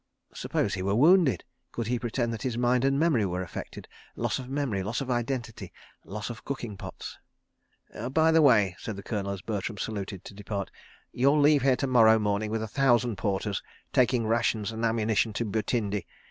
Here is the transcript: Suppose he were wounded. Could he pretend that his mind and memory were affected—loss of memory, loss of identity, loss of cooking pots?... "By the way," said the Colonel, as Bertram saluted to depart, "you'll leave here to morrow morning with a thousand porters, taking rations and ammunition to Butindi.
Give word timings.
Suppose 0.33 0.73
he 0.73 0.81
were 0.81 0.95
wounded. 0.95 1.43
Could 1.71 1.85
he 1.85 1.99
pretend 1.99 2.33
that 2.33 2.41
his 2.41 2.57
mind 2.57 2.83
and 2.83 2.97
memory 2.99 3.23
were 3.23 3.43
affected—loss 3.43 4.39
of 4.39 4.49
memory, 4.49 4.81
loss 4.81 4.99
of 4.99 5.11
identity, 5.11 5.71
loss 6.05 6.31
of 6.31 6.43
cooking 6.43 6.75
pots?... 6.75 7.19
"By 8.09 8.31
the 8.31 8.41
way," 8.41 8.75
said 8.79 8.95
the 8.95 9.03
Colonel, 9.03 9.29
as 9.29 9.43
Bertram 9.43 9.77
saluted 9.77 10.25
to 10.25 10.33
depart, 10.33 10.71
"you'll 11.11 11.39
leave 11.39 11.61
here 11.61 11.75
to 11.75 11.85
morrow 11.85 12.17
morning 12.17 12.49
with 12.49 12.63
a 12.63 12.67
thousand 12.67 13.17
porters, 13.19 13.61
taking 13.93 14.25
rations 14.25 14.71
and 14.71 14.83
ammunition 14.83 15.33
to 15.33 15.45
Butindi. 15.45 16.07